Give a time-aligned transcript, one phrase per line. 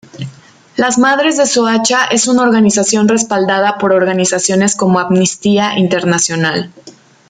[0.77, 6.73] Las Madres de Soacha es una organización respaldada por organizaciones como Amnistía Internacional.